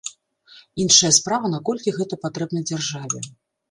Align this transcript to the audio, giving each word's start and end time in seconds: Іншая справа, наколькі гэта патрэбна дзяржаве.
Іншая 0.85 1.13
справа, 1.19 1.53
наколькі 1.57 1.97
гэта 2.01 2.23
патрэбна 2.27 2.67
дзяржаве. 2.69 3.19